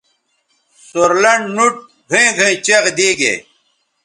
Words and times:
سور 0.87 1.11
لنڈ 1.21 1.43
نُوٹ 1.55 1.73
گھئیں 2.11 2.31
گھئیں 2.37 2.57
چیغ 2.65 2.85
دیگے 2.97 3.33